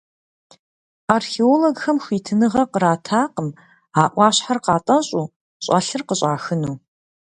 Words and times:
Археологхэм 1.15 1.97
хуитыныгъэ 2.03 2.63
къратакъым 2.71 3.49
а 4.01 4.03
Ӏуащхьэр 4.13 4.59
къатӀэщӀу, 4.65 5.31
щӀэлъыр 5.63 6.01
къыщӀахыну. 6.07 6.75